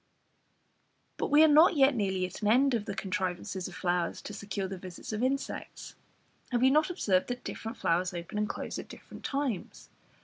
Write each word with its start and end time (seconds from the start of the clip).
But 1.17 1.29
we 1.29 1.43
are 1.43 1.47
not 1.47 1.75
yet 1.75 1.93
nearly 1.93 2.25
at 2.25 2.41
an 2.41 2.47
end 2.47 2.73
of 2.73 2.85
the 2.85 2.95
contrivances 2.95 3.67
of 3.67 3.75
flowers 3.75 4.19
to 4.23 4.33
secure 4.33 4.67
the 4.67 4.79
visits 4.79 5.13
of 5.13 5.21
insects. 5.21 5.93
Have 6.51 6.63
you 6.63 6.71
not 6.71 6.89
observed 6.89 7.27
that 7.27 7.43
different 7.43 7.77
flowers 7.77 8.11
open 8.11 8.39
and 8.39 8.49
close 8.49 8.79
at 8.79 8.87
different 8.89 9.23
times? 9.23 9.89